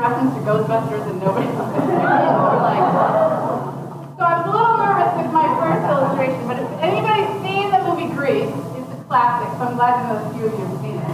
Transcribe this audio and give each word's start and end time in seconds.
reference 0.00 0.32
to 0.32 0.40
Ghostbusters 0.48 1.04
and 1.12 1.20
nobody 1.20 1.44
was 1.52 1.60
like, 1.60 2.88
so 4.16 4.22
I 4.24 4.32
was 4.40 4.48
a 4.48 4.52
little 4.56 4.76
nervous 4.80 5.12
with 5.20 5.28
my 5.28 5.44
first 5.60 5.84
illustration, 5.84 6.40
but 6.48 6.56
if 6.56 6.68
anybody's 6.80 7.28
seen 7.44 7.68
the 7.68 7.84
movie 7.84 8.08
Grease, 8.16 8.48
it's 8.80 8.88
a 8.96 9.00
classic, 9.04 9.52
so 9.60 9.68
I'm 9.68 9.76
glad 9.76 10.00
to 10.00 10.02
know 10.08 10.16
a 10.16 10.26
few 10.32 10.48
of 10.48 10.56
you 10.56 10.64
have 10.64 10.80
seen 10.80 10.96
it. 10.96 11.12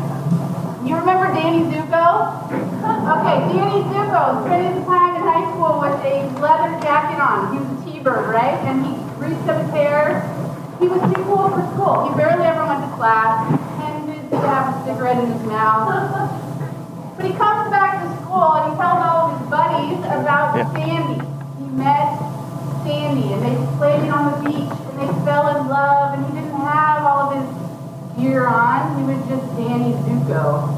You 0.87 0.95
remember 1.03 1.35
Danny 1.35 1.67
Zuko? 1.67 2.47
Okay, 2.47 3.37
Danny 3.51 3.83
Zuko 3.91 4.47
spent 4.47 4.63
his 4.71 4.87
time 4.87 5.19
in 5.19 5.23
high 5.27 5.51
school 5.51 5.83
with 5.83 5.99
a 6.07 6.31
leather 6.39 6.71
jacket 6.79 7.19
on. 7.19 7.51
He 7.51 7.59
was 7.59 7.67
a 7.67 7.79
T-bird, 7.91 8.31
right? 8.31 8.55
And 8.71 8.87
he 8.87 8.95
greased 9.19 9.51
up 9.51 9.67
his 9.67 9.71
hair. 9.75 10.23
He 10.79 10.87
was 10.87 11.03
too 11.11 11.23
cool 11.27 11.51
for 11.51 11.63
school. 11.75 12.07
He 12.07 12.15
barely 12.15 12.47
ever 12.47 12.63
went 12.63 12.87
to 12.87 12.91
class. 12.95 13.51
Tended 13.83 14.31
to 14.31 14.39
have 14.47 14.79
a 14.79 14.87
cigarette 14.87 15.19
in 15.19 15.27
his 15.27 15.43
mouth. 15.43 16.46
But 17.17 17.25
he 17.27 17.33
comes 17.33 17.71
back 17.71 18.03
to 18.03 18.23
school 18.23 18.53
and 18.61 18.73
he 18.73 18.77
tells 18.79 19.01
all 19.01 19.31
of 19.31 19.41
his 19.41 19.49
buddies 19.51 19.99
about 20.05 20.57
Yeah. 20.57 20.73
Sandy. 20.73 21.21
He 21.59 21.67
met 21.77 22.19
Sandy 22.85 23.33
and 23.33 23.43
they 23.43 23.57
played 23.79 24.11
on 24.11 24.33
the 24.33 24.37
beach 24.51 24.71
and 24.71 24.95
they 25.01 25.11
fell 25.25 25.49
in 25.57 25.69
love 25.69 26.15
and 26.15 26.27
he 26.27 26.33
didn't 26.41 26.61
have 26.61 27.05
all 27.05 27.31
of 27.31 27.37
his 27.37 27.49
gear 28.19 28.47
on. 28.47 28.97
He 28.99 29.03
was 29.05 29.21
just 29.29 29.47
Danny 29.57 29.93
Zuko. 30.05 30.69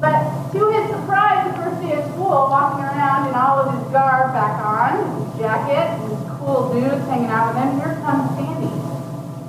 But 0.00 0.52
to 0.52 0.60
his 0.70 0.90
surprise, 0.90 1.42
the 1.50 1.54
first 1.58 1.80
day 1.82 1.98
of 1.98 2.04
school, 2.12 2.46
walking 2.52 2.84
around 2.84 3.28
in 3.28 3.34
all 3.34 3.58
of 3.66 3.74
his 3.74 3.92
garb 3.92 4.32
back 4.32 4.54
on, 4.64 4.94
his 5.26 5.40
jacket, 5.40 5.98
and 5.98 6.12
his 6.12 6.22
cool 6.38 6.72
dudes 6.72 7.02
hanging 7.08 7.30
out 7.30 7.52
with 7.52 7.64
him, 7.64 7.80
here 7.80 7.98
comes 8.06 8.30
Sandy. 8.38 8.70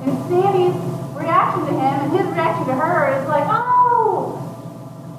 And 0.03 0.17
Sandy's 0.25 0.73
reaction 1.13 1.67
to 1.67 1.73
him 1.75 1.95
and 2.01 2.11
his 2.17 2.25
reaction 2.33 2.65
to 2.65 2.73
her 2.73 3.13
is 3.21 3.27
like, 3.27 3.45
oh! 3.45 4.41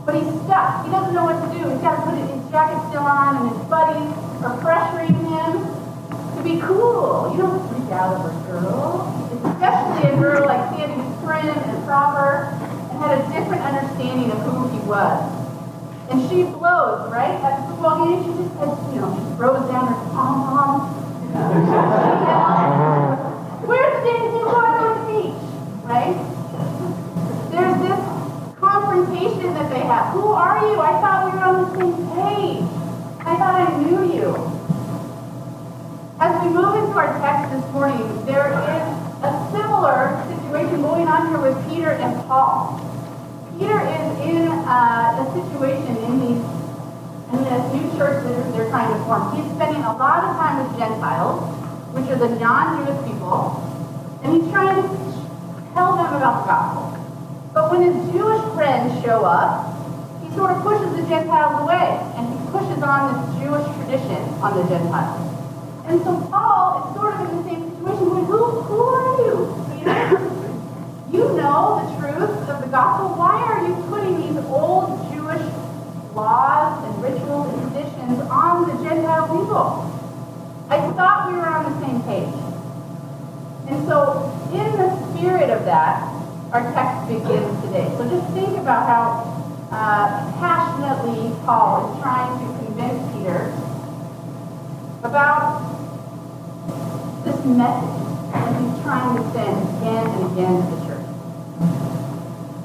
But 0.05 0.16
he's 0.16 0.33
stuck. 0.42 0.84
He 0.84 0.91
doesn't 0.91 1.14
know 1.14 1.24
what 1.24 1.38
to 1.38 1.48
do. 1.55 1.70
He's 1.70 1.78
got 1.80 2.02
to 2.02 2.11
put 2.11 2.18
his 2.18 2.50
jacket 2.50 2.83
still 2.89 3.06
on, 3.06 3.36
and 3.36 3.55
his 3.55 3.62
buddies 3.70 4.11
are 4.42 4.58
pressuring 4.58 5.14
him 5.14 5.62
to 6.36 6.42
be 6.42 6.58
cool. 6.67 7.30
A 7.91 8.30
girl, 8.46 9.10
especially 9.42 10.06
a 10.10 10.16
girl 10.16 10.46
like 10.46 10.70
Sandy 10.70 10.94
who's 11.02 11.10
prim 11.27 11.48
and 11.48 11.84
proper 11.84 12.46
and 12.92 12.98
had 13.02 13.19
a 13.19 13.22
different 13.34 13.62
understanding 13.62 14.30
of 14.30 14.38
who 14.46 14.69
he 14.70 14.78
was. 14.86 15.19
And 16.08 16.22
she 16.30 16.44
blows, 16.44 17.11
right? 17.11 17.34
At 17.42 17.66
the 17.66 17.74
football 17.74 18.06
game, 18.06 18.22
she 18.22 18.30
just 18.38 18.55
has, 18.62 18.70
you 18.94 19.00
know, 19.00 19.11
she 19.11 19.18
throws 19.34 19.66
down 19.66 19.88
her 19.91 19.98
pom 20.14 20.46
pom. 20.46 20.86
Where's 23.66 24.06
Sandy 24.06 24.38
Zuko 24.38 24.55
on 24.55 24.94
the 24.94 25.02
beach? 25.11 25.42
Right? 25.83 26.14
There's 27.50 27.74
this 27.83 27.98
confrontation 28.61 29.50
that 29.55 29.66
they 29.68 29.80
have. 29.80 30.12
Who 30.14 30.28
are 30.28 30.64
you? 30.70 30.80
I 30.80 30.92
thought 31.02 31.24
we 31.27 31.33
were 31.34 31.42
on 31.42 31.58
the 31.58 31.66
same 31.74 32.06
page. 32.14 32.62
I 33.27 33.34
thought 33.34 33.58
I 33.58 33.66
knew 33.83 34.14
you. 34.14 34.49
As 36.20 36.36
we 36.44 36.52
move 36.52 36.76
into 36.76 36.92
our 37.00 37.16
text 37.24 37.48
this 37.48 37.64
morning, 37.72 38.04
there 38.26 38.52
is 38.52 38.84
a 39.24 39.32
similar 39.56 40.20
situation 40.28 40.82
going 40.84 41.08
on 41.08 41.32
here 41.32 41.40
with 41.40 41.56
Peter 41.64 41.96
and 41.96 42.12
Paul. 42.28 42.77
Peter 43.56 43.80
is 43.80 44.04
in 44.28 44.52
uh, 44.68 45.16
a 45.16 45.24
situation 45.32 45.96
in 45.96 46.20
these 46.20 46.44
in 47.32 47.40
this 47.40 47.64
new 47.72 47.88
church 47.96 48.20
that 48.20 48.52
they're 48.52 48.68
trying 48.68 48.92
to 48.92 49.00
form. 49.08 49.32
He's 49.32 49.48
spending 49.56 49.80
a 49.80 49.96
lot 49.96 50.28
of 50.28 50.36
time 50.36 50.60
with 50.60 50.77
Gentiles, 50.77 51.40
which 51.96 52.04
are 52.12 52.20
the 52.20 52.36
non-Jewish 52.36 53.00
people, 53.08 53.56
and 54.20 54.36
he's 54.36 54.52
trying 54.52 54.77
to 54.77 54.83
tell 55.72 55.96
them 55.96 56.12
about 56.12 56.45
the 56.45 56.52
gospel. 56.52 57.00
But 57.55 57.72
when 57.72 57.80
his 57.80 57.96
Jewish 58.12 58.45
friends 58.52 58.92
show 59.00 59.24
up, 59.24 59.72
he 60.20 60.28
sort 60.36 60.50
of 60.52 60.61
pushes 60.61 60.92
the 61.00 61.08
Gentiles 61.08 61.64
away, 61.64 61.96
and 62.20 62.28
he 62.28 62.36
pushes 62.52 62.83
on 62.84 63.08
this 63.08 63.40
Jewish 63.40 63.64
tradition 63.80 64.20
on 64.45 64.52
the 64.61 64.68
Gentiles. 64.68 65.30
And 65.90 66.01
so 66.05 66.14
Paul 66.30 66.86
is 66.86 66.95
sort 66.95 67.14
of 67.14 67.20
in 67.27 67.36
the 67.36 67.42
same 67.51 67.67
situation, 67.74 68.24
who, 68.30 68.62
who 68.62 68.78
are 68.78 69.27
you? 69.27 69.34
Peter? 69.74 70.23
You 71.11 71.34
know 71.34 71.83
the 71.83 71.98
truth 71.98 72.48
of 72.48 72.61
the 72.62 72.68
gospel. 72.68 73.18
Why 73.18 73.42
are 73.42 73.67
you 73.67 73.74
putting 73.90 74.20
these 74.23 74.39
old 74.46 75.11
Jewish 75.11 75.42
laws 76.14 76.78
and 76.86 77.02
rituals 77.02 77.52
and 77.52 77.74
traditions 77.74 78.20
on 78.30 78.70
the 78.70 78.84
Gentile 78.86 79.27
people? 79.34 79.83
I 80.70 80.78
thought 80.95 81.27
we 81.27 81.34
were 81.34 81.51
on 81.51 81.67
the 81.67 81.74
same 81.83 81.98
page. 82.07 82.39
And 83.67 83.83
so, 83.89 84.30
in 84.55 84.70
the 84.78 84.95
spirit 85.11 85.51
of 85.51 85.64
that, 85.64 86.07
our 86.52 86.70
text 86.70 87.11
begins 87.11 87.51
today. 87.67 87.90
So 87.98 88.08
just 88.08 88.30
think 88.33 88.57
about 88.58 88.86
how 88.86 89.27
uh, 89.74 90.39
passionately 90.39 91.34
Paul 91.45 91.90
is 91.90 92.01
trying 92.01 92.30
to 92.39 92.64
convince 92.64 93.02
Peter 93.12 93.51
about 95.02 95.80
this 97.30 97.45
message 97.46 98.33
that 98.33 98.61
he's 98.61 98.83
trying 98.83 99.17
to 99.17 99.23
send 99.33 99.55
again 99.79 100.07
and 100.07 100.33
again 100.33 100.55
to 100.58 100.74
the 100.74 100.86
church. 100.86 101.07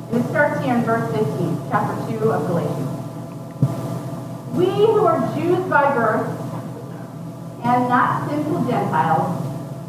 And 0.09 0.23
it 0.23 0.29
starts 0.29 0.63
here 0.63 0.75
in 0.75 0.83
verse 0.83 1.11
15, 1.13 1.69
chapter 1.69 1.95
2 2.11 2.31
of 2.31 2.47
Galatians. 2.47 2.89
We 4.57 4.65
who 4.65 5.05
are 5.05 5.21
Jews 5.35 5.69
by 5.69 5.93
birth 5.93 6.27
and 7.63 7.89
not 7.89 8.29
sinful 8.29 8.65
Gentiles 8.65 9.41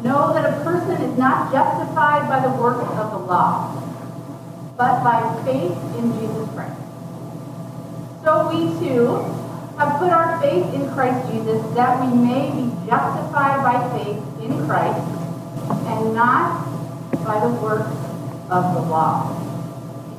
know 0.03 0.33
that 0.33 0.45
a 0.45 0.63
person 0.63 1.01
is 1.01 1.17
not 1.17 1.51
justified 1.51 2.29
by 2.29 2.39
the 2.39 2.53
works 2.61 2.87
of 2.97 3.11
the 3.11 3.17
law, 3.17 3.73
but 4.77 5.03
by 5.03 5.43
faith 5.43 5.77
in 5.97 6.13
Jesus 6.19 6.49
Christ. 6.53 6.77
So 8.23 8.49
we 8.49 8.77
too 8.85 9.36
have 9.77 9.99
put 9.99 10.09
our 10.09 10.41
faith 10.41 10.73
in 10.73 10.89
Christ 10.93 11.31
Jesus 11.31 11.61
that 11.75 12.01
we 12.01 12.17
may 12.17 12.49
be 12.51 12.73
justified 12.87 13.61
by 13.61 13.77
faith 13.97 14.17
in 14.41 14.65
Christ 14.65 15.05
and 15.87 16.13
not 16.13 16.65
by 17.23 17.39
the 17.39 17.53
works 17.61 17.93
of 18.49 18.73
the 18.73 18.81
law. 18.89 19.37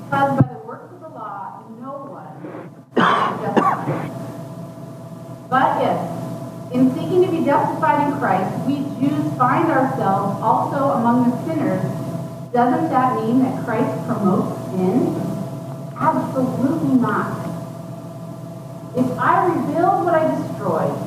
Because 0.04 0.40
by 0.40 0.48
the 0.54 0.66
works 0.66 0.92
of 0.92 1.00
the 1.00 1.08
law, 1.08 1.64
no 1.80 1.92
one 2.06 2.38
is 2.38 3.40
justified. 3.42 4.10
But 5.50 5.82
if, 5.82 6.72
in 6.74 6.94
seeking 6.94 7.24
to 7.24 7.30
be 7.30 7.44
justified 7.44 8.12
in 8.12 8.18
Christ, 8.18 8.66
we 8.66 8.88
Jews 9.00 9.36
find 9.38 9.70
ourselves 9.70 10.40
also 10.42 10.98
among 10.98 11.30
the 11.30 11.36
sinners, 11.46 11.82
doesn't 12.52 12.90
that 12.90 13.14
mean 13.22 13.40
that 13.40 13.64
Christ 13.64 14.06
promotes 14.06 14.58
sin? 14.70 15.14
Absolutely 15.96 16.98
not. 17.00 17.48
If 18.96 19.06
I 19.18 19.46
rebuild 19.46 20.04
what 20.04 20.14
I 20.14 20.26
destroyed, 20.34 20.98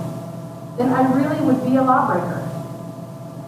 then 0.81 0.93
I 0.93 1.13
really 1.13 1.39
would 1.45 1.63
be 1.63 1.75
a 1.75 1.83
lawbreaker. 1.83 2.41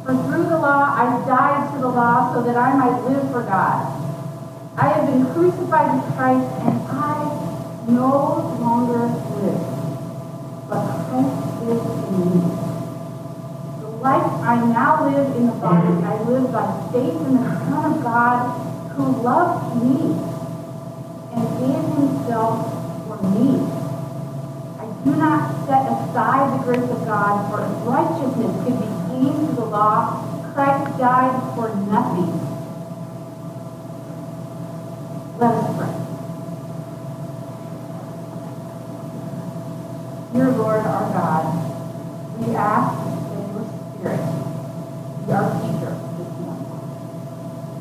For 0.05 0.13
through 0.13 0.45
the 0.53 0.59
law 0.59 0.93
I 0.93 1.25
died 1.25 1.73
to 1.73 1.81
the 1.81 1.87
law 1.87 2.33
so 2.33 2.43
that 2.43 2.55
I 2.55 2.77
might 2.77 3.01
live 3.09 3.31
for 3.31 3.41
God. 3.41 3.89
I 4.77 4.89
have 4.89 5.07
been 5.07 5.25
crucified 5.33 5.95
with 5.95 6.15
Christ, 6.15 6.45
and 6.61 6.81
I 6.89 7.15
no 7.87 8.57
longer 8.61 9.09
live, 9.37 9.61
but 10.69 10.81
Christ 11.09 11.63
is 11.65 11.81
in 12.05 12.21
me. 12.21 12.41
The 13.81 13.89
life 13.97 14.29
I 14.45 14.65
now 14.69 15.09
live 15.09 15.35
in 15.35 15.47
the 15.47 15.53
body, 15.53 15.93
I 16.05 16.21
live 16.23 16.51
by 16.51 16.89
faith 16.91 17.17
in 17.17 17.37
the 17.37 17.49
Son 17.65 17.93
of 17.93 18.03
God 18.03 18.61
who 18.93 19.21
loved 19.23 19.83
me 19.83 20.21
and 21.33 21.43
gave 21.57 21.83
himself 21.97 22.53
for 23.07 23.17
me. 23.23 23.82
Do 25.03 25.15
not 25.15 25.67
set 25.67 25.85
aside 25.85 26.59
the 26.59 26.63
grace 26.63 26.89
of 26.89 27.05
God, 27.05 27.51
for 27.51 27.59
if 27.61 27.85
righteousness 27.85 28.55
could 28.63 28.79
be 28.79 28.87
gained 29.11 29.47
through 29.47 29.55
the 29.55 29.65
law, 29.65 30.23
Christ 30.53 30.97
died 30.97 31.55
for 31.55 31.75
nothing. 31.91 32.31
Let 35.39 35.51
us 35.55 35.75
pray. 35.75 35.93
Dear 40.33 40.51
Lord, 40.51 40.85
our 40.85 41.09
God, 41.11 41.43
we 42.39 42.55
ask 42.55 42.93
that 43.03 43.43
your 43.51 43.65
Spirit 43.97 44.23
be 45.25 45.31
our 45.33 45.49
teacher 45.61 45.93
this 46.17 46.31
morning. 46.39 46.69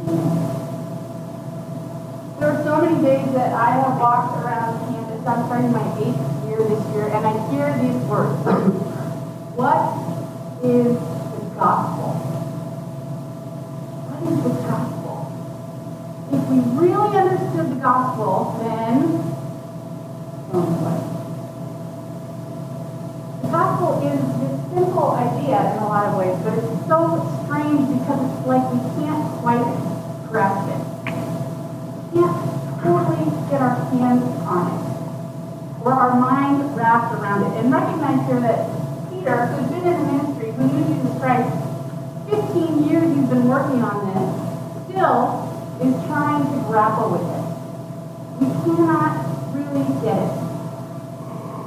Amen. 0.09 0.53
There 2.41 2.51
are 2.51 2.61
so 2.65 2.81
many 2.81 2.99
days 3.05 3.33
that 3.35 3.53
I 3.53 3.71
have 3.71 4.01
walked 4.01 4.45
around 4.45 4.81
campus. 4.93 5.27
I'm 5.27 5.47
starting 5.47 5.73
my 5.73 5.87
eighth 5.99 6.49
year 6.49 6.59
this 6.59 6.85
year, 6.93 7.07
and 7.09 7.27
I 7.27 7.33
What 8.13 9.81
is 10.63 10.85
the 10.85 11.41
gospel? 11.57 12.13
What 14.05 14.21
is 14.29 14.37
the 14.45 14.53
gospel? 14.69 15.33
If 16.29 16.45
we 16.53 16.61
really 16.77 17.17
understood 17.17 17.73
the 17.73 17.81
gospel, 17.81 18.61
then 18.61 19.17
oh. 20.53 20.77
The 23.41 23.49
gospel 23.49 24.05
is 24.05 24.21
this 24.45 24.61
simple 24.77 25.13
idea 25.13 25.73
in 25.73 25.81
a 25.81 25.89
lot 25.89 26.13
of 26.13 26.21
ways, 26.21 26.37
but 26.45 26.53
it's 26.53 26.69
so 26.85 27.17
strange 27.49 27.97
because 27.97 28.21
it's 28.29 28.45
like 28.45 28.61
we 28.77 28.81
can't 29.01 29.25
quite 29.41 29.65
grasp 30.29 30.69
it. 30.69 30.85
We 32.13 32.21
can't 32.21 32.37
totally 32.85 33.25
get 33.49 33.65
our 33.65 33.73
hands 33.89 34.32
our 36.13 36.21
mind 36.21 36.77
wrapped 36.77 37.15
around 37.15 37.41
it. 37.49 37.57
And 37.59 37.73
recognize 37.73 38.21
here 38.29 38.41
that 38.41 38.69
Peter, 39.09 39.47
who's 39.47 39.69
been 39.73 39.87
in 39.89 39.97
the 39.97 40.13
ministry, 40.13 40.53
who 40.53 40.69
knew 40.69 40.85
Jesus 40.85 41.17
Christ, 41.19 41.49
15 42.29 42.85
years 42.85 43.09
he's 43.17 43.29
been 43.33 43.49
working 43.49 43.81
on 43.81 44.13
this, 44.13 44.21
still 44.93 45.49
is 45.81 45.97
trying 46.05 46.45
to 46.45 46.59
grapple 46.69 47.17
with 47.17 47.25
it. 47.25 47.45
We 48.45 48.47
cannot 48.61 49.25
really 49.57 49.89
get 50.05 50.21
it. 50.21 50.37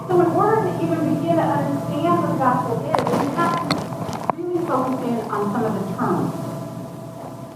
So 0.05 0.21
in 0.21 0.29
order 0.37 0.61
to 0.61 0.71
even 0.77 1.01
begin 1.17 1.41
to 1.41 1.45
understand 1.49 2.13
what 2.21 2.29
the 2.29 2.37
gospel 2.37 2.85
is, 2.85 3.01
we 3.01 3.33
have 3.33 3.65
to 3.65 3.73
really 4.37 4.61
focus 4.69 5.01
in 5.09 5.25
on 5.33 5.41
some 5.57 5.65
of 5.65 5.73
the 5.73 5.85
terms. 5.97 6.29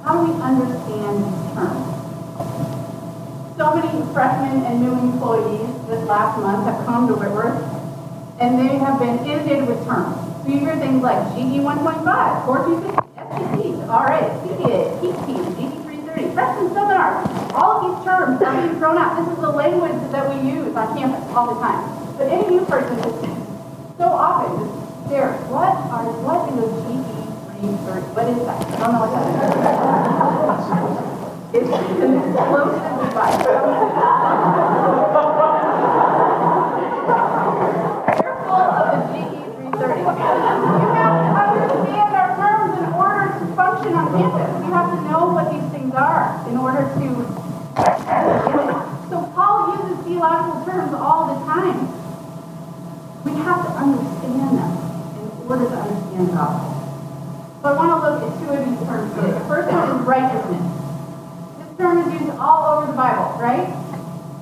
How 0.01 0.25
do 0.25 0.33
we 0.33 0.41
understand 0.41 1.21
these 1.21 1.53
terms? 1.53 1.85
So 3.61 3.77
many 3.77 4.01
freshmen 4.09 4.65
and 4.65 4.81
new 4.81 4.97
employees 4.97 5.78
this 5.89 6.05
last 6.05 6.37
month 6.39 6.69
have 6.69 6.85
come 6.85 7.07
to 7.07 7.15
Whitworth, 7.17 7.57
and 8.39 8.59
they 8.61 8.77
have 8.77 8.99
been 9.01 9.17
inundated 9.25 9.67
with 9.67 9.83
terms. 9.89 10.15
So 10.45 10.53
you 10.53 10.59
hear 10.61 10.77
things 10.77 11.01
like 11.01 11.17
GE 11.33 11.59
1.5, 11.65 12.05
426, 12.45 12.93
SGP, 13.17 13.89
RA, 13.89 14.21
CPA, 14.45 15.01
PT, 15.01 15.25
GE 15.57 15.81
330, 16.05 16.33
freshman 16.37 16.69
seminar. 16.77 17.25
All 17.57 17.81
of 17.81 17.89
these 17.89 17.97
terms 18.05 18.37
are 18.41 18.53
being 18.61 18.77
thrown 18.77 19.01
out. 19.01 19.17
This 19.17 19.33
is 19.33 19.41
the 19.41 19.49
language 19.49 19.97
that 20.13 20.29
we 20.29 20.37
use 20.47 20.77
on 20.77 20.93
campus 20.95 21.25
all 21.33 21.57
the 21.57 21.59
time. 21.59 21.81
But 22.17 22.29
any 22.29 22.45
new 22.53 22.65
person 22.65 22.95
just 23.01 23.25
so 23.97 24.05
often 24.13 24.61
just 24.61 24.77
stare, 25.09 25.33
what 25.49 25.73
are 25.89 26.05
what 26.21 26.53
is 26.53 26.61
a 26.61 26.69
GE 26.85 27.01
330? 27.65 28.13
What 28.13 28.29
is 28.29 28.45
that? 28.45 28.61
I 28.61 28.77
don't 28.77 28.93
know 28.93 29.01
what 29.03 29.11
that 29.17 29.25
is. 29.25 29.41
It's 31.49 31.65
an 31.65 32.13
explosive 32.13 32.93
device. 33.09 33.41
Careful 38.19 38.61
of 38.69 38.85
the 38.93 39.01
GE 39.09 39.49
330. 39.73 39.99
You 39.99 40.93
have 40.93 41.15
to 41.19 41.33
understand 41.41 42.11
our 42.13 42.31
terms 42.37 42.71
in 42.79 42.87
order 42.93 43.25
to 43.33 43.45
function 43.57 43.91
on 43.97 44.05
campus. 44.13 44.47
You 44.61 44.71
have 44.71 44.89
to 44.93 44.99
know 45.09 45.33
what 45.33 45.49
these 45.51 45.67
things 45.73 45.91
are 45.95 46.37
in 46.47 46.55
order 46.55 46.85
to. 46.85 47.07
So 49.09 49.15
Paul 49.33 49.73
uses 49.75 49.97
theological 50.05 50.63
terms 50.69 50.93
all 50.93 51.33
the 51.33 51.39
time. 51.49 51.89
We 53.25 53.33
have 53.41 53.65
to 53.65 53.71
understand 53.73 54.53
them 54.53 54.69
in 55.17 55.27
order 55.49 55.65
to 55.65 55.75
understand 55.81 56.29
the 56.29 56.33
gospel. 56.37 56.77
So 57.61 57.65
I 57.67 57.75
want 57.75 57.89
to 57.89 57.97
look 58.05 58.21
at 58.21 58.37
two 58.37 58.53
of 58.53 58.61
these 58.63 58.79
terms 58.87 59.09
today. 59.17 59.33
The 59.33 59.43
first 59.49 59.67
one 59.73 59.89
is 59.97 60.05
righteousness. 60.05 60.63
This 61.59 61.71
term 61.77 61.97
is 61.99 62.07
used 62.21 62.37
all 62.39 62.77
over 62.77 62.87
the 62.87 62.95
Bible, 62.95 63.35
right? 63.41 63.67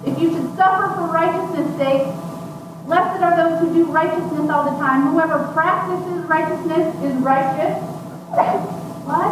If 0.06 0.20
you 0.22 0.30
should 0.32 0.56
suffer 0.56 0.94
for 0.94 1.08
righteousness' 1.10 1.74
sake, 1.82 2.06
blessed 3.18 3.24
are 3.24 3.50
those 3.50 3.60
who 3.60 3.74
do 3.74 3.86
righteousness 3.92 4.50
all 4.50 4.64
the 4.72 4.78
time. 4.80 5.08
Whoever 5.12 5.52
practices 5.54 6.26
righteousness 6.26 6.96
is 7.04 7.14
righteous. 7.22 7.84
What? 9.08 9.32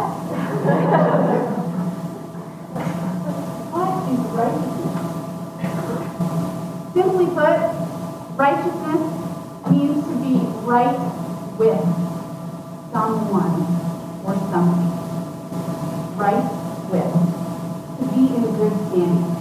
what 3.76 3.92
is 4.08 4.20
righteousness? 4.32 4.96
Simply 6.94 7.26
put, 7.36 7.60
righteousness 8.40 9.02
means 9.68 10.00
to 10.00 10.16
be 10.24 10.40
right 10.64 10.96
with 11.60 11.76
someone 12.90 13.68
or 14.24 14.32
something. 14.48 14.96
Right 16.16 16.40
with. 16.88 17.12
To 18.00 18.04
be 18.16 18.32
in 18.34 18.48
good 18.56 18.72
standing. 18.88 19.36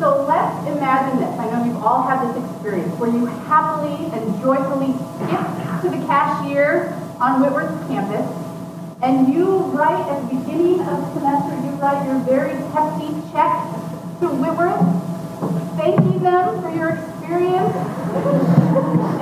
So 0.00 0.26
let's 0.26 0.66
imagine 0.66 1.20
this. 1.20 1.30
I 1.38 1.46
know 1.46 1.62
you've 1.64 1.69
all 1.80 2.02
have 2.02 2.34
this 2.34 2.44
experience 2.44 2.92
where 3.00 3.10
you 3.10 3.26
happily 3.26 4.10
and 4.12 4.40
joyfully 4.40 4.92
skip 5.24 5.44
to 5.82 5.88
the 5.88 6.00
cashier 6.06 6.92
on 7.20 7.40
Whitworth 7.40 7.72
campus 7.88 8.28
and 9.02 9.32
you 9.32 9.64
write 9.72 10.06
at 10.12 10.28
the 10.28 10.36
beginning 10.36 10.80
of 10.80 11.00
the 11.00 11.14
semester, 11.14 11.56
you 11.64 11.72
write 11.80 12.04
your 12.04 12.18
very 12.20 12.52
hefty 12.76 13.08
check 13.32 13.56
to 14.20 14.28
Whitworth, 14.28 14.76
thanking 15.80 16.20
them 16.20 16.60
for 16.60 16.68
your 16.68 16.90
experience. 17.00 17.74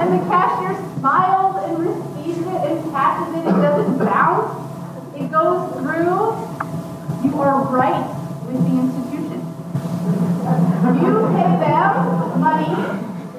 And 0.02 0.18
the 0.18 0.22
cashier 0.26 0.74
smiles 0.98 1.62
and 1.62 1.78
receives 1.78 2.40
it 2.40 2.60
and 2.66 2.90
catches 2.90 3.34
it. 3.38 3.46
It 3.46 3.54
doesn't 3.62 3.98
bounce. 3.98 4.50
It 5.14 5.30
goes 5.30 5.70
through. 5.78 6.34
You 7.22 7.40
are 7.40 7.62
right 7.70 8.02
with 8.46 8.58
the 8.58 8.82
institution. 8.82 9.07
You 10.48 11.12
pay 11.36 11.50
them 11.60 12.40
money, 12.40 12.72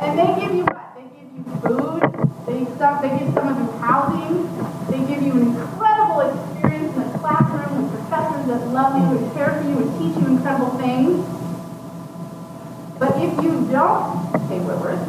and 0.02 0.18
they 0.18 0.30
give 0.40 0.54
you 0.56 0.66
what? 0.66 0.96
They 0.96 1.08
give 1.16 1.30
you 1.36 1.44
food. 1.62 2.02
They 2.46 2.66
stuff. 2.76 3.02
They 3.02 3.10
give 3.10 3.34
some 3.34 3.48
of 3.48 3.58
you 3.58 3.72
housing. 3.80 4.48
They 4.90 5.00
give 5.06 5.22
you 5.24 5.34
an 5.34 5.56
incredible 5.56 6.22
experience 6.22 6.96
in 6.96 7.12
the 7.12 7.18
classroom 7.20 7.84
with 7.84 7.92
professors 7.94 8.46
that 8.48 8.68
love 8.70 8.98
you 8.98 9.18
and 9.18 9.34
care 9.34 9.54
for 9.62 9.68
you 9.68 9.78
and 9.78 9.90
teach 10.00 10.16
you 10.22 10.28
incredible 10.28 10.72
things. 10.78 11.26
But 13.00 13.16
if 13.16 13.32
you 13.44 13.66
don't 13.72 14.28
pay 14.50 14.60
Whitworth, 14.60 15.00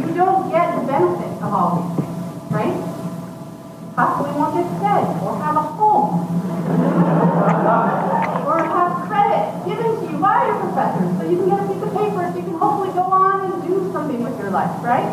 you 0.00 0.14
don't 0.14 0.50
get 0.50 0.76
the 0.76 0.86
benefit 0.86 1.32
of 1.40 1.54
all 1.54 1.80
these 1.80 2.04
things, 2.04 2.52
right? 2.52 2.76
Possibly 3.96 4.32
won't 4.36 4.54
get 4.54 4.68
fed 4.78 5.08
or 5.24 5.40
have 5.40 5.56
a 5.56 5.62
home 5.62 6.28
or 8.46 8.58
have 8.60 9.08
credit 9.08 9.64
given 9.64 9.88
to 10.00 10.12
you 10.12 10.18
by 10.18 10.46
your 10.46 10.60
professors 10.60 11.16
so 11.16 11.24
you 11.24 11.36
can 11.38 11.48
get 11.48 11.64
a 11.64 11.66
piece 11.72 11.82
of 11.82 11.92
paper 11.96 12.28
so 12.28 12.36
you 12.36 12.44
can 12.44 12.54
hopefully 12.60 12.92
go 12.92 13.08
on 13.08 13.50
and 13.50 13.62
do 13.66 13.90
something 13.92 14.22
with 14.22 14.38
your 14.38 14.47
right? 14.66 15.06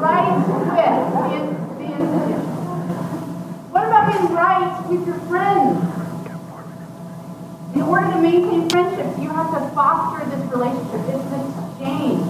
right 0.00 0.32
with 0.32 0.46
the, 0.48 0.88
the 1.76 1.84
institute. 1.84 2.40
What 3.70 3.84
about 3.84 4.12
being 4.12 4.32
right 4.32 4.86
with 4.88 5.06
your 5.06 5.20
friends? 5.28 5.76
In 7.74 7.82
order 7.82 8.10
to 8.12 8.20
maintain 8.20 8.68
friendships, 8.70 9.18
you 9.20 9.28
have 9.28 9.50
to 9.52 9.60
foster 9.74 10.24
this 10.30 10.50
relationship. 10.50 11.00
It's 11.08 11.32
an 11.32 11.44
exchange. 11.50 12.24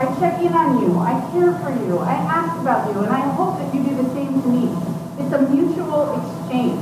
I 0.00 0.06
check 0.18 0.40
in 0.40 0.52
on 0.52 0.80
you. 0.82 0.98
I 0.98 1.20
care 1.30 1.52
for 1.60 1.70
you. 1.84 1.98
I 1.98 2.14
ask 2.14 2.60
about 2.60 2.92
you. 2.92 3.00
And 3.02 3.12
I 3.12 3.20
hope 3.34 3.58
that 3.58 3.74
you 3.74 3.84
do 3.84 3.94
the 3.94 4.08
same 4.14 4.42
to 4.42 4.48
me. 4.48 4.72
It's 5.18 5.32
a 5.32 5.42
mutual 5.42 6.10
exchange. 6.18 6.80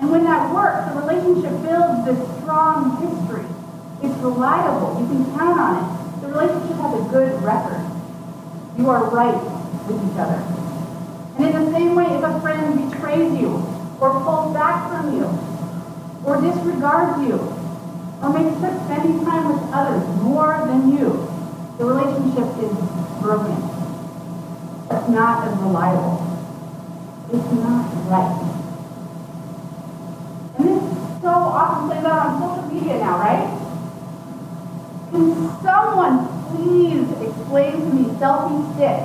And 0.00 0.10
when 0.10 0.24
that 0.24 0.52
works, 0.54 0.92
the 0.92 1.00
relationship 1.00 1.62
builds 1.62 2.04
this 2.04 2.33
strong 2.44 3.00
history. 3.00 3.48
It's 4.04 4.20
reliable. 4.20 5.00
You 5.00 5.08
can 5.08 5.24
count 5.32 5.58
on 5.58 5.72
it. 5.80 6.20
The 6.20 6.28
relationship 6.28 6.76
has 6.76 7.00
a 7.00 7.04
good 7.08 7.42
record. 7.42 7.80
You 8.76 8.90
are 8.90 9.08
right 9.08 9.40
with 9.88 9.96
each 10.04 10.18
other. 10.20 10.44
And 11.36 11.44
in 11.48 11.64
the 11.64 11.72
same 11.72 11.96
way, 11.96 12.04
if 12.04 12.22
a 12.22 12.40
friend 12.40 12.90
betrays 12.90 13.40
you, 13.40 13.64
or 14.00 14.20
pulls 14.20 14.52
back 14.52 14.92
from 14.92 15.16
you, 15.16 15.26
or 16.24 16.40
disregards 16.40 17.26
you, 17.26 17.40
or 18.22 18.32
makes 18.32 18.56
spending 18.84 19.24
time 19.24 19.48
with 19.48 19.72
others 19.72 20.04
more 20.22 20.64
than 20.66 20.92
you, 20.92 21.28
the 21.78 21.84
relationship 21.84 22.48
is 22.60 22.76
broken. 23.20 23.56
It's 24.90 25.08
not 25.08 25.48
as 25.48 25.56
reliable. 25.58 26.20
It's 27.32 27.52
not 27.52 27.88
right. 28.08 28.63
Often 31.54 31.86
plays 31.86 32.02
out 32.04 32.26
on 32.26 32.34
social 32.42 32.66
media 32.66 32.98
now, 32.98 33.14
right? 33.22 33.46
Can 35.14 35.46
someone 35.62 36.26
please 36.50 37.06
explain 37.22 37.78
to 37.78 37.94
me 37.94 38.10
selfie 38.18 38.58
stick? 38.74 38.98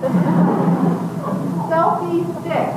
selfie 1.68 2.24
stick. 2.40 2.72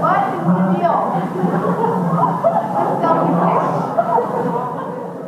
What 0.00 0.24
is 0.24 0.40
the 0.40 0.72
deal? 0.72 1.04
selfie 3.04 3.28
stick. 3.28 3.60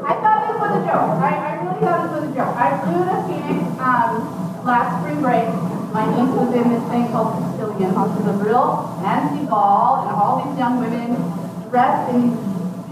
I 0.09 0.17
thought 0.17 0.41
this 0.49 0.57
was 0.57 0.73
a 0.73 0.81
joke. 0.89 1.21
I, 1.21 1.37
I 1.37 1.61
really 1.61 1.85
thought 1.85 2.01
this 2.01 2.17
was 2.17 2.25
a 2.25 2.33
joke. 2.33 2.57
I 2.57 2.81
flew 2.81 3.13
to 3.13 3.29
Phoenix 3.29 3.61
um, 3.77 4.25
last 4.65 5.05
spring 5.05 5.21
break. 5.21 5.53
My 5.93 6.09
niece 6.09 6.33
was 6.33 6.49
in 6.57 6.65
this 6.73 6.81
thing 6.89 7.13
called 7.13 7.37
Cotillion, 7.61 7.93
which 7.93 8.25
is 8.25 8.25
a 8.25 8.41
real 8.41 8.89
fancy 9.05 9.45
ball, 9.45 10.09
and 10.09 10.17
all 10.17 10.41
these 10.41 10.57
young 10.57 10.81
women 10.81 11.42
dressed 11.73 12.13
in 12.13 12.37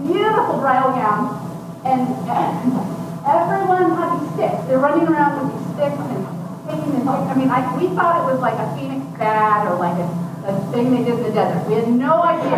beautiful 0.01 0.57
bridal 0.57 0.89
gowns, 0.97 1.37
and, 1.85 2.01
and 2.25 2.73
everyone 3.29 3.93
had 3.93 4.17
these 4.17 4.33
sticks. 4.33 4.57
They're 4.65 4.81
running 4.81 5.05
around 5.05 5.37
with 5.37 5.53
these 5.53 5.69
sticks 5.77 6.01
and 6.01 6.25
taking 6.65 6.97
this. 6.97 7.05
I 7.05 7.37
mean, 7.37 7.53
I, 7.53 7.61
we 7.77 7.93
thought 7.93 8.25
it 8.25 8.33
was 8.33 8.41
like 8.41 8.57
a 8.57 8.65
Phoenix 8.73 9.05
bad 9.21 9.69
or 9.69 9.77
like 9.77 9.93
a, 10.01 10.09
a 10.49 10.53
thing 10.73 10.97
they 10.97 11.05
did 11.05 11.21
in 11.21 11.29
the 11.29 11.31
desert. 11.31 11.61
We 11.69 11.77
had 11.77 11.93
no 11.93 12.25
idea. 12.25 12.57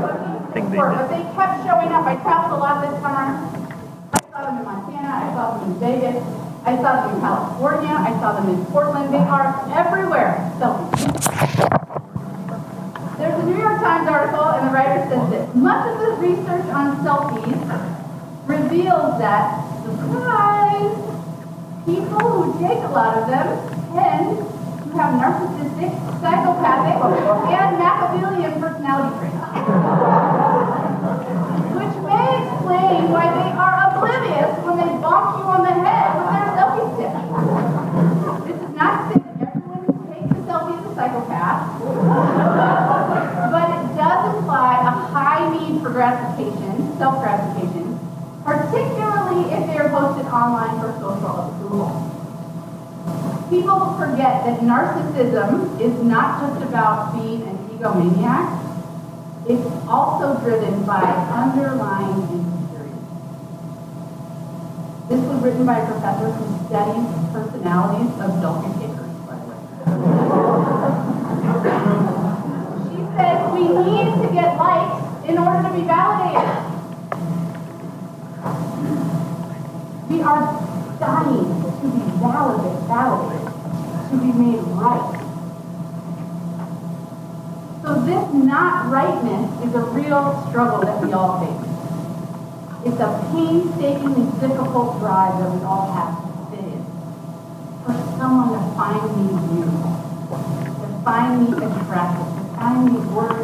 what 0.00 0.16
these 0.16 0.48
things 0.56 0.72
were, 0.80 0.96
but 0.96 1.12
they 1.12 1.22
kept 1.36 1.68
showing 1.68 1.92
up. 1.92 2.08
I 2.08 2.16
traveled 2.24 2.56
a 2.56 2.60
lot 2.64 2.80
this 2.80 2.96
summer. 3.04 3.36
I 3.36 4.20
saw 4.32 4.48
them 4.48 4.56
in 4.58 4.64
Montana. 4.64 5.12
I 5.12 5.28
saw 5.36 5.60
them 5.60 5.68
in 5.68 5.76
Vegas. 5.76 6.24
I 6.64 6.80
saw 6.80 7.04
them 7.04 7.12
in 7.12 7.20
California. 7.20 7.92
I 7.92 8.16
saw 8.16 8.32
them 8.40 8.48
in 8.48 8.64
Portland. 8.72 9.12
They 9.12 9.20
are 9.28 9.52
everywhere. 9.76 10.40
Selfies. 10.56 11.12
There's 13.22 13.38
a 13.38 13.46
New 13.46 13.56
York 13.56 13.71
Times 13.82 14.06
article, 14.06 14.44
and 14.44 14.68
the 14.68 14.72
writer 14.72 15.02
says 15.10 15.28
this. 15.30 15.54
Much 15.56 15.82
of 15.90 15.98
the 15.98 16.14
research 16.22 16.66
on 16.70 17.02
selfies 17.02 17.58
reveals 18.46 19.18
that, 19.18 19.58
surprise, 19.82 20.94
people 21.84 22.22
who 22.22 22.54
take 22.62 22.78
a 22.78 22.90
lot 22.94 23.18
of 23.18 23.26
them 23.26 23.58
tend 23.90 24.38
to 24.38 24.94
have 24.94 25.18
narcissistic, 25.18 25.98
psychopathic, 26.22 26.94
and 26.94 27.74
Machiavellian 27.82 28.54
personality 28.62 29.18
traits. 29.18 29.42
Which 31.74 31.96
may 32.06 32.38
explain 32.38 33.10
why 33.10 33.26
they 33.34 33.50
are 33.50 33.98
oblivious 33.98 34.62
when 34.62 34.78
they 34.78 34.94
bonk 35.02 35.42
you 35.42 35.44
on 35.50 35.66
the 35.66 35.74
head 35.82 36.22
with 36.22 36.30
their 36.30 36.54
selfie 36.54 36.86
stick. 36.94 37.10
This 38.46 38.62
is 38.62 38.72
not 38.78 39.10
to 39.10 39.18
say 39.18 39.26
that 39.42 39.58
everyone 39.58 39.82
who 39.90 40.06
takes 40.06 40.30
a 40.30 40.40
selfie 40.46 40.78
is 40.78 40.86
a 40.86 40.94
psychopath 40.94 41.82
but 43.52 43.68
it 43.68 43.96
does 43.96 44.34
imply 44.34 44.80
a 44.80 44.90
high 45.12 45.44
need 45.52 45.82
for 45.82 45.90
gratification, 45.90 46.96
self-gratification, 46.96 47.98
particularly 48.44 49.52
if 49.52 49.66
they 49.66 49.76
are 49.76 49.90
posted 49.90 50.26
online 50.26 50.80
for 50.80 50.92
social 50.98 51.52
approval. 51.52 52.08
People 53.50 53.91
forget 54.02 54.44
that 54.44 54.58
narcissism 54.60 55.78
is 55.80 55.94
not 56.02 56.40
just 56.42 56.62
about 56.68 57.14
being 57.14 57.42
an 57.42 57.56
egomaniac, 57.70 58.58
it's 59.46 59.66
also 59.86 60.40
driven 60.40 60.84
by 60.84 61.02
underlying 61.30 62.22
insecurity. 62.34 62.98
This 65.08 65.20
was 65.22 65.42
written 65.42 65.66
by 65.66 65.78
a 65.78 65.86
professor 65.86 66.30
who 66.30 66.66
studies 66.66 67.06
personalities 67.30 68.10
of 68.18 68.30
selfie 68.42 68.74
takers, 68.80 69.14
by 69.26 69.38
the 69.38 69.46
way. 69.46 69.58
She 72.90 72.98
said 73.14 73.52
we 73.54 73.70
need 73.70 74.08
to 74.18 74.28
get 74.34 74.58
likes 74.58 74.98
in 75.28 75.38
order 75.38 75.62
to 75.62 75.74
be 75.74 75.82
validated. 75.86 76.58
We 80.10 80.22
are 80.22 80.42
dying 80.98 81.46
to 81.80 81.86
be 81.86 82.02
validated, 82.18 82.82
validated, 82.86 83.52
to 84.12 84.18
be 84.18 84.32
made 84.32 84.60
right. 84.76 85.18
So 87.82 87.98
this 88.04 88.22
not 88.44 88.92
rightness 88.92 89.48
is 89.64 89.74
a 89.74 89.80
real 89.80 90.46
struggle 90.48 90.80
that 90.84 91.02
we 91.02 91.12
all 91.12 91.40
face. 91.40 91.72
It's 92.84 93.00
a 93.00 93.10
painstakingly 93.32 94.28
difficult 94.38 95.00
drive 95.00 95.38
that 95.40 95.50
we 95.56 95.64
all 95.64 95.90
have 95.92 96.12
to 96.20 96.28
fit 96.50 96.64
in. 96.76 96.84
For 97.84 97.94
someone 98.20 98.52
to 98.52 98.60
find 98.76 99.00
me 99.16 99.32
beautiful, 99.48 99.96
to 100.28 101.02
find 101.04 101.32
me 101.40 101.56
attractive, 101.56 102.28
to 102.36 102.44
find 102.54 102.88
these 102.88 103.06
words 103.16 103.41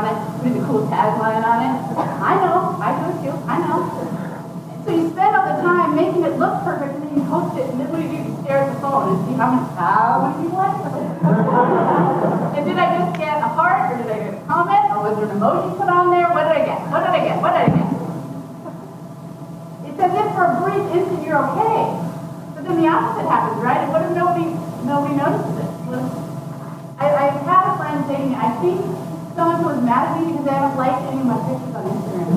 on 0.00 0.08
it, 0.08 0.16
putting 0.40 0.56
the 0.56 0.64
cool 0.64 0.88
tagline 0.88 1.44
on 1.44 1.60
it. 1.60 1.76
I 2.24 2.32
know, 2.40 2.80
I 2.80 2.96
do 2.96 3.12
too, 3.20 3.36
I 3.44 3.60
know. 3.60 3.84
So 4.84 4.96
you 4.96 5.12
spend 5.12 5.36
all 5.36 5.44
the 5.44 5.60
time 5.60 5.92
making 5.94 6.24
it 6.24 6.40
look 6.40 6.64
perfect, 6.64 6.96
and 6.96 7.04
then 7.04 7.12
you 7.20 7.24
post 7.28 7.60
it, 7.60 7.68
and 7.68 7.76
then 7.76 7.92
what 7.92 8.00
do 8.00 8.08
you 8.08 8.24
stare 8.40 8.64
at 8.64 8.72
the 8.72 8.80
phone 8.80 9.12
and 9.12 9.18
see 9.28 9.36
how 9.36 9.52
much, 9.52 9.68
how 9.76 10.24
many 10.24 10.40
people 10.40 10.56
like 10.56 10.72
it. 10.72 10.96
and 12.56 12.62
did 12.64 12.80
I 12.80 12.86
just 12.96 13.12
get 13.20 13.44
a 13.44 13.50
heart, 13.52 13.92
or 13.92 14.00
did 14.00 14.08
I 14.08 14.18
get 14.24 14.40
a 14.40 14.42
comment, 14.48 14.84
or 14.88 15.04
was 15.04 15.12
there 15.20 15.28
an 15.28 15.36
emoji 15.36 15.68
put 15.76 15.88
on 15.92 16.08
there? 16.08 16.32
What 16.32 16.48
did 16.48 16.56
I 16.56 16.64
get? 16.64 16.80
What 16.88 17.04
did 17.04 17.12
I 17.12 17.20
get? 17.20 17.36
What 17.44 17.52
did 17.52 17.68
I 17.68 17.70
get? 17.76 17.88
It's 19.84 20.00
as 20.00 20.12
if 20.16 20.28
for 20.32 20.48
a 20.48 20.56
brief 20.64 20.84
instant 20.96 21.20
you're 21.28 21.44
okay, 21.44 21.92
but 22.56 22.64
then 22.64 22.80
the 22.80 22.88
opposite 22.88 23.28
happens, 23.28 23.60
right? 23.60 23.84
And 23.84 23.92
what 23.92 24.00
if 24.00 24.16
nobody 24.16 24.48
nobody 24.88 25.12
notices 25.20 25.60
it? 25.60 25.68
I, 27.00 27.04
I 27.04 27.26
had 27.44 27.64
a 27.68 27.76
friend 27.76 28.04
saying, 28.08 28.34
I 28.36 28.48
think 28.60 28.80
someone 29.34 29.64
was 29.64 29.84
mad 29.84 30.16
at 30.16 30.20
me 30.20 30.32
because 30.32 30.48
I 30.48 30.58
don't 30.60 30.76
like 30.76 31.02
any 31.10 31.20
of 31.20 31.26
my 31.26 31.38
pictures 31.48 31.74
on 31.74 31.84
Instagram. 31.90 32.30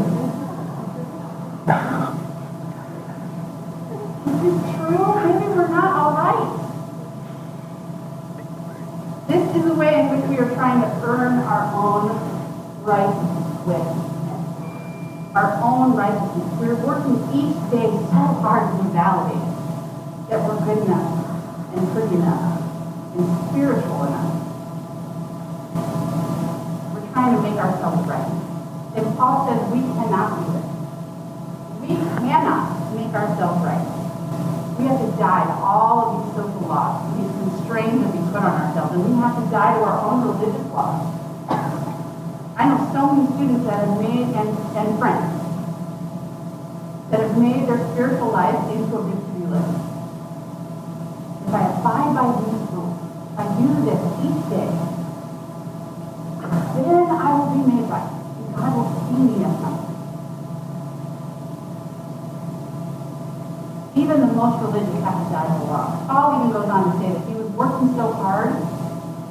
is 4.43 4.59
true, 4.75 5.15
maybe 5.23 5.47
we're 5.55 5.71
not 5.71 5.95
all 5.95 6.11
right. 6.11 6.59
This 9.27 9.55
is 9.55 9.71
a 9.71 9.73
way 9.73 10.01
in 10.01 10.09
which 10.11 10.25
we 10.29 10.37
are 10.37 10.53
trying 10.53 10.81
to 10.81 10.87
earn 11.07 11.39
our 11.39 11.71
own 11.73 12.11
right 12.83 13.15
with 13.65 13.87
Our 15.35 15.63
own 15.63 15.95
righteousness. 15.95 16.59
We're 16.59 16.75
working 16.75 17.15
each 17.31 17.55
day 17.71 17.87
so 17.87 18.21
hard 18.43 18.77
to 18.77 18.83
be 18.83 18.89
validated 18.91 19.53
that 20.29 20.39
we're 20.43 20.59
good 20.65 20.83
enough 20.85 21.23
and 21.75 21.91
pretty 21.93 22.15
enough 22.15 22.61
and 23.15 23.49
spiritual 23.49 24.03
enough. 24.03 24.42
Paul 29.23 29.47
says 29.47 29.63
we 29.71 29.79
cannot 29.79 30.35
do 30.35 30.51
it. 30.51 30.67
We 31.79 31.95
cannot 32.27 32.91
make 32.91 33.15
ourselves 33.15 33.63
right. 33.63 33.87
We 34.75 34.83
have 34.91 34.99
to 34.99 35.15
die 35.15 35.47
to 35.47 35.55
all 35.63 35.95
of 35.95 36.07
these 36.19 36.35
social 36.35 36.67
laws, 36.67 36.99
these 37.15 37.31
constraints 37.31 38.03
that 38.03 38.11
we 38.11 38.19
put 38.35 38.43
on 38.43 38.51
ourselves, 38.51 38.99
and 38.99 39.07
we 39.07 39.15
have 39.23 39.39
to 39.39 39.47
die 39.47 39.79
to 39.79 39.81
our 39.87 40.03
own 40.03 40.27
religious 40.27 40.67
laws. 40.75 41.07
I 42.59 42.67
know 42.67 42.83
so 42.91 43.15
many 43.15 43.31
students 43.31 43.63
that 43.63 43.87
have 43.87 43.95
made, 43.95 44.27
and, 44.35 44.51
and 44.75 44.99
friends, 44.99 45.31
that 47.15 47.23
have 47.23 47.39
made 47.39 47.63
their 47.63 47.79
spiritual 47.95 48.27
life 48.27 48.59
into 48.75 48.91
a 48.91 49.07
victory 49.07 49.47
list. 49.47 49.71
If 51.47 51.53
I 51.55 51.63
abide 51.79 52.11
by 52.11 52.27
these 52.43 52.59
rules, 52.75 52.99
if 53.31 53.39
I 53.39 53.47
do 53.55 53.71
this 53.87 54.03
each 54.19 54.43
day, 54.51 54.67
then 56.75 57.07
I 57.07 57.39
will 57.39 57.55
be 57.55 57.63
made 57.71 57.87
right. 57.87 58.19
God 58.55 58.75
will 58.75 58.89
see 59.09 59.17
me 59.17 59.43
as 59.43 59.61
my 59.61 59.71
Even 63.95 64.21
the 64.21 64.32
most 64.43 64.59
religious 64.59 64.99
have 65.07 65.23
to 65.23 65.27
die 65.31 65.47
for 65.55 65.71
law. 65.71 65.87
Paul 66.03 66.27
even 66.35 66.51
goes 66.51 66.67
on 66.67 66.91
to 66.91 66.93
say 66.99 67.15
that 67.15 67.23
he 67.31 67.35
was 67.39 67.47
working 67.55 67.95
so 67.95 68.11
hard 68.11 68.51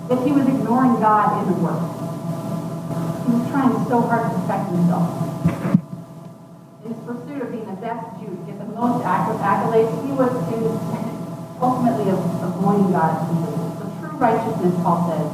that 0.09 0.25
he 0.25 0.33
was 0.33 0.49
ignoring 0.49 0.97
God 1.05 1.45
in 1.45 1.53
the 1.53 1.59
work. 1.61 1.85
He 3.29 3.37
was 3.37 3.45
trying 3.53 3.77
so 3.93 4.01
hard 4.09 4.25
to 4.25 4.33
protect 4.41 4.73
himself. 4.73 5.05
In 6.81 6.97
his 6.97 7.01
pursuit 7.05 7.45
of 7.45 7.53
being 7.53 7.69
the 7.69 7.77
best 7.77 8.09
Jew, 8.25 8.33
to 8.33 8.41
get 8.49 8.57
the 8.57 8.73
most 8.73 9.05
accolades, 9.05 9.93
he 10.01 10.17
was 10.17 10.33
ultimately 11.61 12.09
avoiding 12.09 12.89
God 12.97 13.13
completely. 13.29 13.69
So 13.85 13.93
true 14.01 14.17
righteousness, 14.17 14.73
Paul 14.81 15.13
says, 15.13 15.29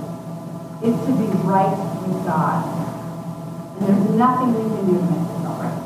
is 0.91 0.99
to 1.07 1.13
be 1.15 1.31
right 1.47 1.79
with 2.03 2.19
God. 2.27 2.67
And 3.79 3.87
there's 3.87 4.11
nothing 4.19 4.59
we 4.59 4.67
can 4.75 4.91
do 4.91 4.99
to 4.99 5.07
make 5.07 5.23
yourself 5.23 5.63
right. 5.63 5.79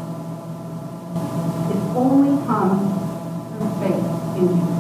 It 1.77 1.81
only 1.93 2.41
comes 2.49 3.02
faith 4.43 4.72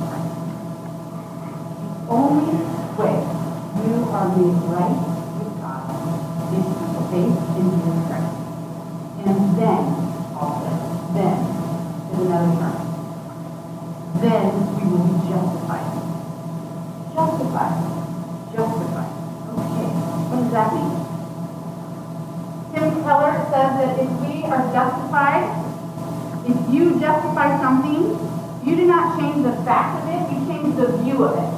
change 29.19 29.43
the 29.45 29.53
fact 29.65 30.03
of 30.03 30.09
it, 30.09 30.23
you 30.33 30.39
change 30.47 30.77
the 30.77 30.97
view 30.99 31.25
of 31.25 31.37
it. 31.37 31.53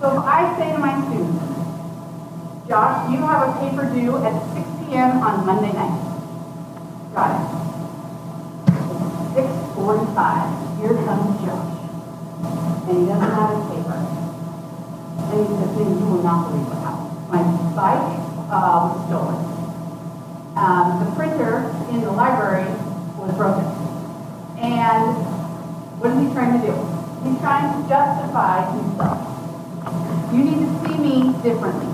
So 0.00 0.18
if 0.18 0.24
I 0.24 0.56
say 0.58 0.72
to 0.72 0.78
my 0.78 0.92
students, 1.08 1.46
Josh, 2.68 3.10
you 3.10 3.18
have 3.18 3.48
a 3.48 3.52
paper 3.60 3.86
due 3.94 4.16
at 4.24 4.34
6 4.54 4.68
p.m. 4.84 5.18
on 5.22 5.46
Monday 5.46 5.72
night. 5.72 5.96
Got 7.14 7.32
it. 7.32 7.66
6.45, 9.36 10.80
here 10.80 10.94
comes 11.04 11.40
Josh. 11.44 11.72
And 12.88 12.98
he 12.98 13.06
doesn't 13.06 13.30
have 13.30 13.50
his 13.56 13.64
paper. 13.72 13.96
And 13.96 15.36
he 15.36 15.46
says, 15.46 15.70
you 15.78 16.06
will 16.06 16.22
not 16.22 16.50
believe 16.50 16.66
what 16.68 16.78
happened. 16.84 17.12
My 17.30 17.42
bike 17.74 18.18
uh, 18.50 18.90
was 18.90 19.06
stolen. 19.08 19.38
Um, 20.56 21.04
the 21.04 21.10
printer 21.16 21.68
in 21.90 22.00
the 22.00 22.10
library 22.12 22.68
was 23.18 23.34
broken. 23.36 23.64
And 24.58 25.35
What 25.98 26.12
is 26.12 26.28
he 26.28 26.34
trying 26.34 26.60
to 26.60 26.66
do? 26.66 26.76
He's 27.24 27.40
trying 27.40 27.72
to 27.72 27.88
justify 27.88 28.68
himself. 28.68 29.16
You 30.32 30.44
need 30.44 30.60
to 30.60 30.70
see 30.84 30.98
me 31.00 31.32
differently. 31.40 31.88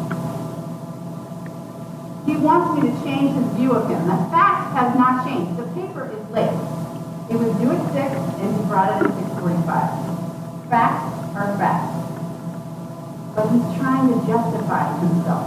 He 2.26 2.36
wants 2.36 2.74
me 2.74 2.90
to 2.90 3.04
change 3.04 3.36
his 3.38 3.46
view 3.54 3.72
of 3.72 3.88
him. 3.88 4.02
The 4.08 4.18
fact 4.34 4.74
has 4.74 4.96
not 4.98 5.24
changed. 5.24 5.56
The 5.56 5.70
paper 5.78 6.10
is 6.10 6.22
late. 6.34 6.50
It 7.30 7.38
was 7.38 7.54
due 7.62 7.70
at 7.70 7.82
6 7.94 8.42
and 8.42 8.56
he 8.56 8.62
brought 8.66 8.90
it 8.90 9.06
at 9.06 9.14
6.45. 9.38 10.68
Facts 10.68 11.36
are 11.38 11.56
facts. 11.56 11.94
But 13.34 13.50
he's 13.54 13.78
trying 13.78 14.08
to 14.08 14.26
justify 14.26 14.98
himself. 14.98 15.46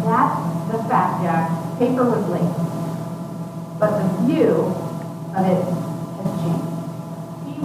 That's 0.00 0.72
the 0.72 0.78
fact, 0.88 1.22
Jack. 1.22 1.78
Paper 1.78 2.04
was 2.04 2.24
late. 2.32 2.54
But 3.78 4.00
the 4.00 4.08
view 4.24 4.72
of 5.36 5.44
it 5.44 5.83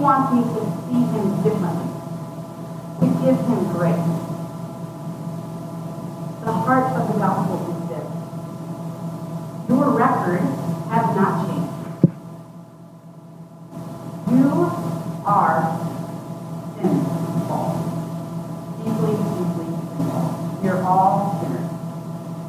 wants 0.00 0.32
me 0.32 0.40
to 0.40 0.64
see 0.88 1.04
him 1.12 1.42
differently, 1.44 1.88
to 3.00 3.06
give 3.20 3.36
him 3.36 3.60
grace. 3.76 4.08
The 6.40 6.52
heart 6.52 6.96
of 6.96 7.12
the 7.12 7.18
gospel 7.20 7.60
is 7.68 7.80
this. 7.92 8.08
Your 9.68 9.90
record 9.92 10.40
has 10.88 11.04
not 11.14 11.46
changed. 11.46 11.68
You 14.32 14.72
are 15.28 15.60
sinful. 16.80 17.64
Deeply, 18.80 19.14
deeply 19.20 19.68
sinful. 19.96 20.60
You're 20.64 20.82
all 20.82 21.38
sinners. 21.42 21.68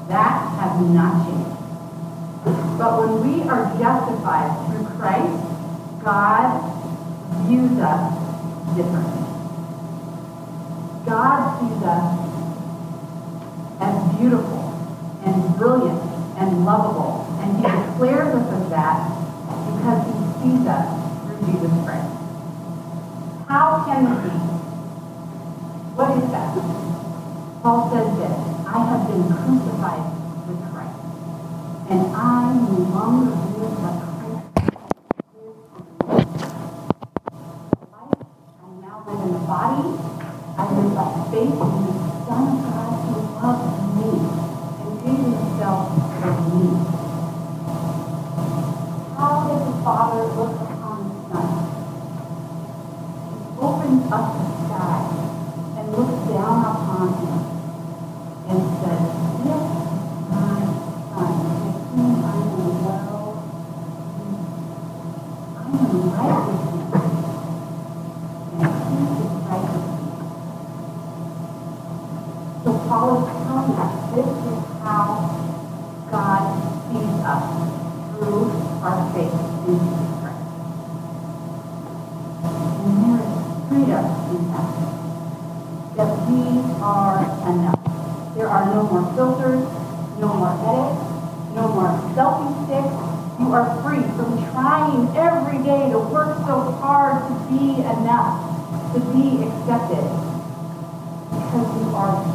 That 0.07 0.39
has 0.55 0.79
not 0.87 1.27
changed. 1.27 1.51
But 2.79 2.91
when 2.97 3.13
we 3.27 3.43
are 3.49 3.77
justified 3.77 4.49
through 4.71 4.87
Christ, 4.97 5.35
God 6.03 6.71
views 7.45 7.77
us 7.79 8.13
differently. 8.75 9.21
God 11.05 11.59
sees 11.59 11.83
us 11.83 12.05
as 13.81 14.17
beautiful 14.17 14.73
and 15.25 15.57
brilliant 15.57 16.01
and 16.37 16.65
lovable. 16.65 17.27
And 17.41 17.57
he 17.57 17.63
declares 17.63 18.33
us 18.35 18.47
as 18.53 18.69
that 18.69 18.97
because 19.73 20.01
he 20.07 20.13
sees 20.41 20.67
us 20.67 20.87
through 21.25 21.39
Jesus 21.51 21.71
Christ. 21.85 22.11
How 23.47 23.83
can 23.85 24.05
it 24.05 24.23
be? 24.23 24.33
What 25.95 26.17
is 26.17 26.31
that? 26.31 26.51
Paul 27.61 27.91
says 27.91 28.17
this, 28.17 28.65
I 28.65 28.79
have 28.89 29.07
been 29.07 29.21
crucified 29.21 30.01
with 30.47 30.57
Christ, 30.73 30.97
and 31.91 32.01
I 32.15 32.57
no 32.57 32.89
longer 32.89 33.40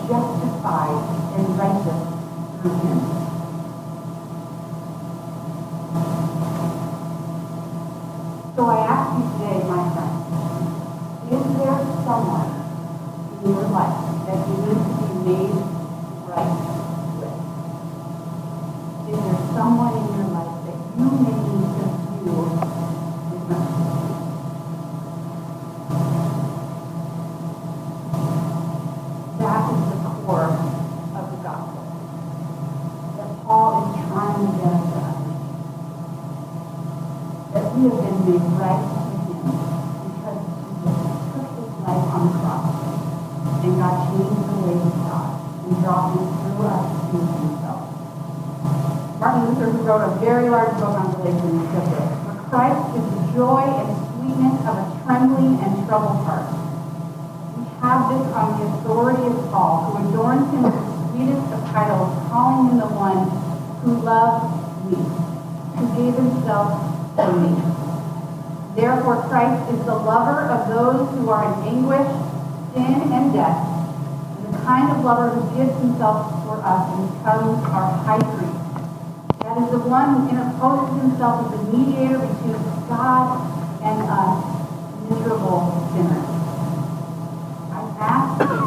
justified 0.09 1.01
and 1.39 1.59
righteous 1.59 2.03
through 2.61 2.79
Him. 2.81 3.16
We 37.77 37.83
have 37.93 38.01
been 38.01 38.19
made 38.25 38.41
right 38.57 38.81
with 38.89 39.37
him 39.37 39.53
because 39.53 40.41
Jesus 40.81 41.13
took 41.29 41.45
his 41.61 41.73
life 41.85 42.09
on 42.09 42.21
the 42.25 42.33
cross 42.41 42.73
and 43.69 43.77
God 43.77 43.97
changed 44.17 44.49
the 44.49 44.57
way 44.65 44.81
we 44.81 44.91
thought 45.05 45.45
and 45.61 45.77
brought 45.85 46.17
him 46.17 46.25
through 46.41 46.73
us 46.73 46.89
to 46.89 47.17
himself. 47.21 47.85
Martin 49.21 49.45
Luther, 49.53 49.77
wrote 49.85 50.09
a 50.09 50.17
very 50.25 50.49
large 50.49 50.73
book 50.81 50.97
on 50.97 51.21
this, 51.21 51.37
For 51.37 52.49
Christ 52.49 52.97
is 52.97 53.05
the 53.13 53.23
joy 53.37 53.69
and 53.69 53.93
sweetness 54.09 54.57
of 54.65 54.75
a 54.81 54.87
trembling 55.05 55.61
and 55.61 55.85
troubled 55.85 56.25
heart. 56.25 56.49
We 57.61 57.65
have 57.85 58.09
this 58.09 58.25
on 58.33 58.57
the 58.57 58.73
authority 58.73 59.21
of 59.21 59.53
Paul, 59.53 59.93
who 59.93 60.09
adorns 60.09 60.49
him 60.49 60.65
with 60.65 60.81
the 60.81 60.87
sweetest 61.13 61.53
of 61.53 61.61
titles, 61.77 62.09
calling 62.33 62.73
him 62.73 62.79
the 62.81 62.89
one 62.89 63.29
who 63.85 64.01
loved 64.01 64.49
me, 64.89 64.97
who 65.77 65.85
gave 65.93 66.17
himself 66.17 66.97
for 67.17 67.33
me. 67.33 67.66
Therefore, 68.77 69.25
Christ 69.33 69.73
is 69.73 69.87
the 69.87 69.95
lover 69.95 70.53
of 70.53 70.69
those 70.69 71.09
who 71.17 71.31
are 71.31 71.49
in 71.49 71.67
anguish, 71.67 72.13
sin, 72.75 73.09
and 73.11 73.33
death, 73.33 73.57
and 74.45 74.53
the 74.53 74.59
kind 74.59 74.93
of 74.93 75.03
lover 75.03 75.31
who 75.31 75.57
gives 75.57 75.73
himself 75.81 76.45
for 76.45 76.61
us 76.61 76.85
and 76.93 77.09
becomes 77.09 77.65
our 77.73 77.89
high 78.05 78.21
priest. 78.37 78.53
That 79.41 79.57
is 79.65 79.71
the 79.73 79.81
one 79.89 80.29
who 80.29 80.29
interposes 80.29 81.01
himself 81.01 81.47
as 81.47 81.57
the 81.57 81.73
mediator 81.73 82.19
between 82.21 82.61
God 82.85 83.41
and 83.81 83.97
us, 84.13 84.45
miserable 85.09 85.73
sinners. 85.97 86.29
I 87.73 87.81
ask 87.97 88.45
you, 88.45 88.66